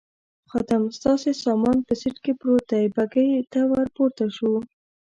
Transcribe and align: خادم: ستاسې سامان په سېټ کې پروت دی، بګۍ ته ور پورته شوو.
خادم: 0.49 0.83
ستاسې 0.97 1.31
سامان 1.43 1.77
په 1.87 1.93
سېټ 2.01 2.15
کې 2.23 2.33
پروت 2.39 2.65
دی، 2.71 2.85
بګۍ 2.95 3.29
ته 3.51 3.59
ور 3.71 3.87
پورته 3.95 4.25
شوو. 4.35 4.57